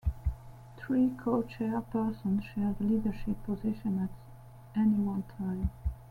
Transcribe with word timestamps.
Three 0.77 1.11
co-chairpersons 1.23 2.41
share 2.55 2.75
the 2.79 2.85
leadership 2.85 3.35
position 3.43 3.99
at 3.99 4.09
any 4.75 4.95
one 4.97 5.21
time. 5.37 5.69